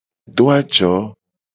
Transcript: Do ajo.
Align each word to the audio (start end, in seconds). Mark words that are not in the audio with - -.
Do 0.35 0.45
ajo. 0.57 0.91